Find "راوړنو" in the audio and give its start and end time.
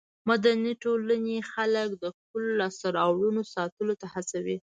2.97-3.41